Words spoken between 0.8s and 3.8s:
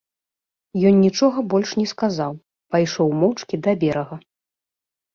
Ён нічога больш не сказаў, пайшоў моўчкі да